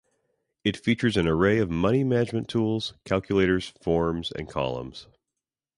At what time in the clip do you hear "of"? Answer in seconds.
1.59-1.69